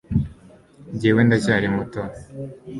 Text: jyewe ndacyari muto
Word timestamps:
jyewe 0.99 1.21
ndacyari 1.25 1.67
muto 1.75 2.01